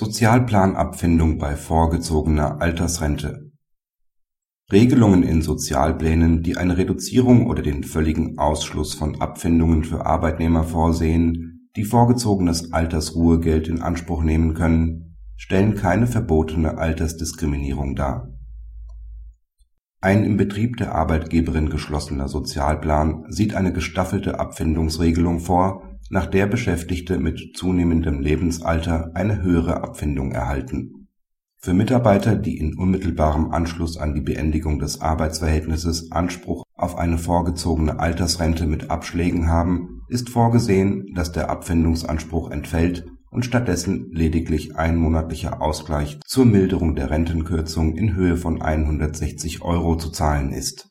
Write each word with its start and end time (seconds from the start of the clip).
Sozialplanabfindung 0.00 1.38
bei 1.38 1.56
vorgezogener 1.56 2.60
Altersrente 2.60 3.50
Regelungen 4.70 5.24
in 5.24 5.42
Sozialplänen, 5.42 6.44
die 6.44 6.56
eine 6.56 6.76
Reduzierung 6.76 7.48
oder 7.48 7.62
den 7.62 7.82
völligen 7.82 8.38
Ausschluss 8.38 8.94
von 8.94 9.20
Abfindungen 9.20 9.82
für 9.82 10.06
Arbeitnehmer 10.06 10.62
vorsehen, 10.62 11.68
die 11.74 11.82
vorgezogenes 11.82 12.72
Altersruhegeld 12.72 13.66
in 13.66 13.82
Anspruch 13.82 14.22
nehmen 14.22 14.54
können, 14.54 15.16
stellen 15.36 15.74
keine 15.74 16.06
verbotene 16.06 16.78
Altersdiskriminierung 16.78 17.96
dar. 17.96 18.28
Ein 20.00 20.22
im 20.22 20.36
Betrieb 20.36 20.76
der 20.76 20.94
Arbeitgeberin 20.94 21.70
geschlossener 21.70 22.28
Sozialplan 22.28 23.24
sieht 23.30 23.56
eine 23.56 23.72
gestaffelte 23.72 24.38
Abfindungsregelung 24.38 25.40
vor 25.40 25.87
nach 26.10 26.26
der 26.26 26.46
Beschäftigte 26.46 27.18
mit 27.18 27.56
zunehmendem 27.56 28.20
Lebensalter 28.20 29.10
eine 29.14 29.42
höhere 29.42 29.82
Abfindung 29.82 30.32
erhalten. 30.32 31.08
Für 31.60 31.74
Mitarbeiter, 31.74 32.36
die 32.36 32.56
in 32.58 32.78
unmittelbarem 32.78 33.50
Anschluss 33.50 33.96
an 33.96 34.14
die 34.14 34.20
Beendigung 34.20 34.78
des 34.78 35.00
Arbeitsverhältnisses 35.00 36.12
Anspruch 36.12 36.62
auf 36.74 36.96
eine 36.96 37.18
vorgezogene 37.18 37.98
Altersrente 37.98 38.66
mit 38.66 38.90
Abschlägen 38.90 39.48
haben, 39.48 40.02
ist 40.08 40.30
vorgesehen, 40.30 41.12
dass 41.14 41.32
der 41.32 41.50
Abfindungsanspruch 41.50 42.50
entfällt 42.50 43.06
und 43.30 43.44
stattdessen 43.44 44.10
lediglich 44.12 44.76
ein 44.76 44.96
monatlicher 44.96 45.60
Ausgleich 45.60 46.20
zur 46.24 46.46
Milderung 46.46 46.94
der 46.94 47.10
Rentenkürzung 47.10 47.96
in 47.96 48.14
Höhe 48.14 48.36
von 48.36 48.62
160 48.62 49.62
Euro 49.62 49.96
zu 49.96 50.10
zahlen 50.10 50.52
ist 50.52 50.88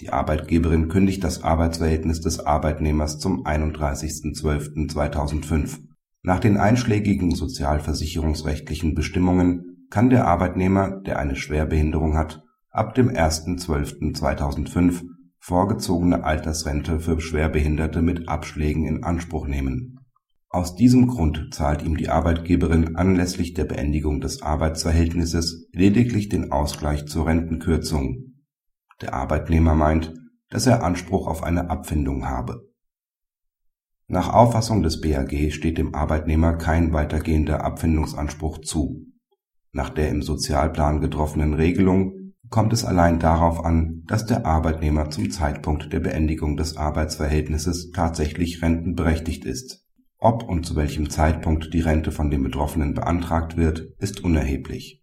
die 0.00 0.10
Arbeitgeberin 0.10 0.88
kündigt 0.88 1.22
das 1.22 1.44
Arbeitsverhältnis 1.44 2.20
des 2.20 2.40
Arbeitnehmers 2.40 3.18
zum 3.18 3.44
31.12.2005. 3.44 5.80
Nach 6.22 6.40
den 6.40 6.56
einschlägigen 6.56 7.34
sozialversicherungsrechtlichen 7.34 8.94
Bestimmungen 8.94 9.86
kann 9.90 10.08
der 10.08 10.26
Arbeitnehmer, 10.26 11.00
der 11.00 11.18
eine 11.18 11.36
Schwerbehinderung 11.36 12.16
hat, 12.16 12.42
ab 12.70 12.94
dem 12.94 13.10
1.12.2005 13.10 15.02
vorgezogene 15.38 16.24
Altersrente 16.24 17.00
für 17.00 17.20
Schwerbehinderte 17.20 18.00
mit 18.02 18.28
Abschlägen 18.28 18.86
in 18.86 19.04
Anspruch 19.04 19.46
nehmen. 19.46 19.98
Aus 20.48 20.74
diesem 20.74 21.06
Grund 21.06 21.48
zahlt 21.52 21.82
ihm 21.82 21.96
die 21.96 22.08
Arbeitgeberin 22.08 22.96
anlässlich 22.96 23.54
der 23.54 23.64
Beendigung 23.64 24.20
des 24.20 24.42
Arbeitsverhältnisses 24.42 25.68
lediglich 25.72 26.28
den 26.28 26.52
Ausgleich 26.52 27.06
zur 27.06 27.26
Rentenkürzung 27.26 28.29
der 29.00 29.14
Arbeitnehmer 29.14 29.74
meint, 29.74 30.14
dass 30.50 30.66
er 30.66 30.82
Anspruch 30.82 31.26
auf 31.26 31.42
eine 31.42 31.70
Abfindung 31.70 32.28
habe. 32.28 32.68
Nach 34.08 34.32
Auffassung 34.32 34.82
des 34.82 35.00
BAG 35.00 35.52
steht 35.52 35.78
dem 35.78 35.94
Arbeitnehmer 35.94 36.54
kein 36.54 36.92
weitergehender 36.92 37.64
Abfindungsanspruch 37.64 38.58
zu. 38.58 39.06
Nach 39.72 39.90
der 39.90 40.08
im 40.08 40.22
Sozialplan 40.22 41.00
getroffenen 41.00 41.54
Regelung 41.54 42.34
kommt 42.48 42.72
es 42.72 42.84
allein 42.84 43.20
darauf 43.20 43.64
an, 43.64 44.02
dass 44.08 44.26
der 44.26 44.44
Arbeitnehmer 44.44 45.10
zum 45.10 45.30
Zeitpunkt 45.30 45.92
der 45.92 46.00
Beendigung 46.00 46.56
des 46.56 46.76
Arbeitsverhältnisses 46.76 47.92
tatsächlich 47.92 48.62
rentenberechtigt 48.62 49.44
ist. 49.44 49.86
Ob 50.18 50.42
und 50.42 50.66
zu 50.66 50.74
welchem 50.74 51.08
Zeitpunkt 51.08 51.72
die 51.72 51.80
Rente 51.80 52.10
von 52.10 52.30
dem 52.30 52.42
Betroffenen 52.42 52.94
beantragt 52.94 53.56
wird, 53.56 53.94
ist 54.00 54.24
unerheblich 54.24 54.99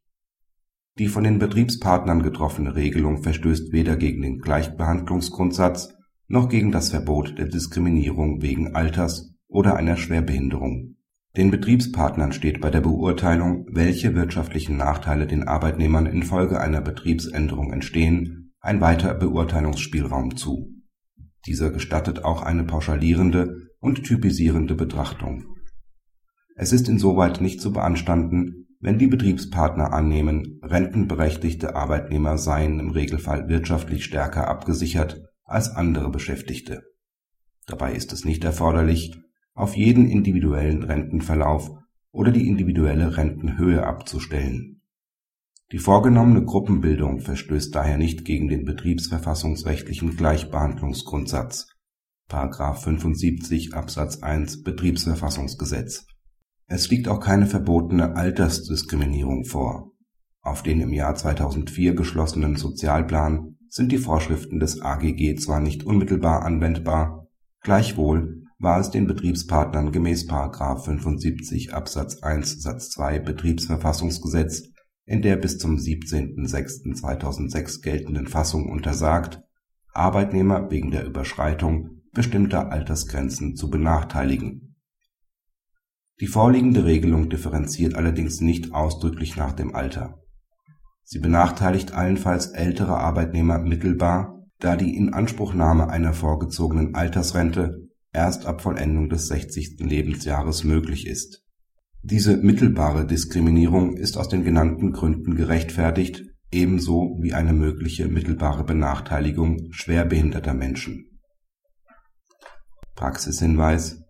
die 0.99 1.07
von 1.07 1.23
den 1.23 1.37
Betriebspartnern 1.37 2.23
getroffene 2.23 2.75
Regelung 2.75 3.21
verstößt 3.21 3.71
weder 3.71 3.95
gegen 3.95 4.21
den 4.21 4.39
Gleichbehandlungsgrundsatz 4.39 5.93
noch 6.27 6.49
gegen 6.49 6.71
das 6.71 6.89
Verbot 6.89 7.37
der 7.37 7.47
Diskriminierung 7.47 8.41
wegen 8.41 8.75
Alters 8.75 9.33
oder 9.47 9.75
einer 9.75 9.95
Schwerbehinderung. 9.95 10.95
Den 11.37 11.51
Betriebspartnern 11.51 12.31
steht 12.31 12.59
bei 12.61 12.71
der 12.71 12.81
Beurteilung, 12.81 13.67
welche 13.69 14.15
wirtschaftlichen 14.15 14.75
Nachteile 14.75 15.27
den 15.27 15.47
Arbeitnehmern 15.47 16.07
infolge 16.07 16.59
einer 16.59 16.81
Betriebsänderung 16.81 17.71
entstehen, 17.71 18.53
ein 18.59 18.81
weiter 18.81 19.13
Beurteilungsspielraum 19.13 20.35
zu. 20.35 20.73
Dieser 21.45 21.69
gestattet 21.69 22.25
auch 22.25 22.41
eine 22.41 22.63
pauschalierende 22.63 23.67
und 23.79 24.03
typisierende 24.03 24.73
Betrachtung. 24.73 25.45
Es 26.55 26.73
ist 26.73 26.89
insoweit 26.89 27.39
nicht 27.39 27.61
zu 27.61 27.71
beanstanden 27.71 28.66
wenn 28.79 28.99
die 28.99 29.07
Betriebspartner 29.07 29.91
annehmen, 29.91 30.59
rentenberechtigte 30.61 31.75
Arbeitnehmer 31.75 32.37
seien 32.37 32.79
im 32.79 32.91
Regelfall 32.91 33.47
wirtschaftlich 33.47 34.05
stärker 34.05 34.47
abgesichert 34.47 35.21
als 35.43 35.69
andere 35.69 36.09
Beschäftigte. 36.09 36.83
Dabei 37.65 37.93
ist 37.93 38.13
es 38.13 38.23
nicht 38.23 38.43
erforderlich, 38.43 39.17
auf 39.53 39.75
jeden 39.75 40.07
individuellen 40.07 40.83
Rentenverlauf 40.83 41.71
oder 42.11 42.31
die 42.31 42.47
individuelle 42.47 43.17
Rentenhöhe 43.17 43.85
abzustellen. 43.85 44.81
Die 45.71 45.79
vorgenommene 45.79 46.45
Gruppenbildung 46.45 47.19
verstößt 47.19 47.75
daher 47.75 47.97
nicht 47.97 48.23
gegen 48.23 48.47
den 48.47 48.63
betriebsverfassungsrechtlichen 48.63 50.15
Gleichbehandlungsgrundsatz(§ 50.15 51.67
75 52.75 53.73
Absatz 53.73 54.21
1 54.21 54.63
Betriebsverfassungsgesetz 54.63 56.05
es 56.67 56.89
liegt 56.89 57.07
auch 57.07 57.21
keine 57.21 57.47
verbotene 57.47 58.15
Altersdiskriminierung 58.15 59.45
vor. 59.45 59.93
Auf 60.41 60.61
den 60.63 60.81
im 60.81 60.91
Jahr 60.93 61.15
2004 61.15 61.95
geschlossenen 61.95 62.57
Sozialplan 62.57 63.55
sind 63.69 63.91
die 63.91 63.97
Vorschriften 63.97 64.59
des 64.59 64.79
AGG 64.81 65.37
zwar 65.37 65.61
nicht 65.61 65.85
unmittelbar 65.85 66.43
anwendbar, 66.43 67.27
gleichwohl 67.61 68.43
war 68.59 68.79
es 68.79 68.91
den 68.91 69.07
Betriebspartnern 69.07 69.91
gemäß§ 69.91 70.29
75 70.83 71.73
Absatz 71.73 72.21
1 72.21 72.61
Satz 72.61 72.91
2 72.91 73.17
Betriebsverfassungsgesetz 73.19 74.69
in 75.05 75.21
der 75.21 75.35
bis 75.37 75.57
zum 75.57 75.77
17.06.2006 75.77 77.81
geltenden 77.81 78.27
Fassung 78.27 78.69
untersagt, 78.69 79.41
Arbeitnehmer 79.93 80.69
wegen 80.69 80.91
der 80.91 81.05
Überschreitung 81.05 82.01
bestimmter 82.13 82.71
Altersgrenzen 82.71 83.55
zu 83.55 83.69
benachteiligen 83.69 84.66
die 86.19 86.27
vorliegende 86.27 86.85
Regelung 86.85 87.29
differenziert 87.29 87.95
allerdings 87.95 88.41
nicht 88.41 88.73
ausdrücklich 88.73 89.37
nach 89.37 89.53
dem 89.53 89.75
Alter. 89.75 90.19
Sie 91.03 91.19
benachteiligt 91.19 91.93
allenfalls 91.93 92.47
ältere 92.47 92.97
Arbeitnehmer 92.97 93.59
mittelbar, 93.59 94.43
da 94.59 94.75
die 94.75 94.95
Inanspruchnahme 94.95 95.89
einer 95.89 96.13
vorgezogenen 96.13 96.95
Altersrente 96.95 97.87
erst 98.11 98.45
ab 98.45 98.61
Vollendung 98.61 99.09
des 99.09 99.27
60. 99.27 99.77
Lebensjahres 99.79 100.63
möglich 100.63 101.05
ist. 101.07 101.43
Diese 102.01 102.37
mittelbare 102.37 103.05
Diskriminierung 103.05 103.95
ist 103.95 104.17
aus 104.17 104.27
den 104.27 104.43
genannten 104.43 104.91
Gründen 104.91 105.35
gerechtfertigt, 105.35 106.23
ebenso 106.51 107.17
wie 107.21 107.33
eine 107.33 107.53
mögliche 107.53 108.07
mittelbare 108.07 108.63
Benachteiligung 108.63 109.67
schwerbehinderter 109.71 110.53
Menschen. 110.53 111.19
Praxishinweis 112.95 114.01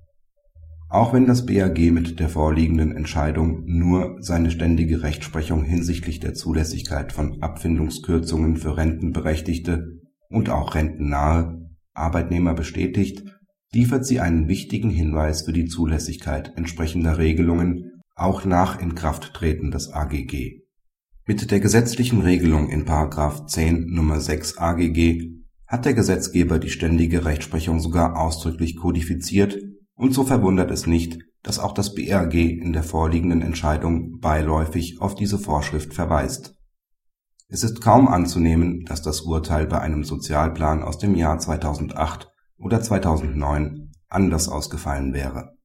auch 0.89 1.13
wenn 1.13 1.25
das 1.25 1.45
BAG 1.45 1.77
mit 1.91 2.19
der 2.19 2.29
vorliegenden 2.29 2.95
Entscheidung 2.95 3.63
nur 3.65 4.17
seine 4.19 4.51
ständige 4.51 5.03
Rechtsprechung 5.03 5.63
hinsichtlich 5.63 6.19
der 6.19 6.33
Zulässigkeit 6.33 7.11
von 7.11 7.41
Abfindungskürzungen 7.41 8.55
für 8.55 8.77
Rentenberechtigte 8.77 9.99
und 10.29 10.49
auch 10.49 10.75
rentennahe 10.75 11.69
Arbeitnehmer 11.93 12.53
bestätigt, 12.53 13.23
liefert 13.73 14.05
sie 14.05 14.21
einen 14.21 14.47
wichtigen 14.47 14.89
Hinweis 14.89 15.43
für 15.43 15.53
die 15.53 15.65
Zulässigkeit 15.65 16.53
entsprechender 16.55 17.17
Regelungen 17.17 17.91
auch 18.15 18.45
nach 18.45 18.79
Inkrafttreten 18.79 19.71
des 19.71 19.91
AGG. 19.91 20.61
Mit 21.25 21.51
der 21.51 21.59
gesetzlichen 21.59 22.21
Regelung 22.21 22.69
in§ 22.69 22.85
10 23.47 23.89
Nr. 23.89 24.21
6 24.21 24.57
AGG 24.57 25.33
hat 25.65 25.83
der 25.83 25.93
Gesetzgeber 25.93 26.59
die 26.59 26.69
ständige 26.69 27.25
Rechtsprechung 27.25 27.81
sogar 27.81 28.17
ausdrücklich 28.17 28.77
kodifiziert 28.77 29.57
und 29.97 30.13
so 30.13 30.23
verwundert 30.23 30.71
es 30.71 30.87
nicht, 30.87 31.19
dass 31.43 31.59
auch 31.59 31.73
das 31.73 31.93
BRG 31.93 32.35
in 32.61 32.71
der 32.71 32.83
vorliegenden 32.83 33.41
Entscheidung 33.41 34.19
beiläufig 34.19 35.01
auf 35.01 35.15
diese 35.15 35.37
Vorschrift 35.37 35.93
verweist. 35.93 36.55
Es 37.49 37.63
ist 37.63 37.81
kaum 37.81 38.07
anzunehmen, 38.07 38.85
dass 38.85 39.01
das 39.01 39.21
Urteil 39.21 39.67
bei 39.67 39.79
einem 39.79 40.03
Sozialplan 40.03 40.83
aus 40.83 40.97
dem 40.97 41.15
Jahr 41.15 41.39
2008 41.39 42.29
oder 42.57 42.81
2009 42.81 43.91
anders 44.07 44.47
ausgefallen 44.47 45.13
wäre 45.13 45.56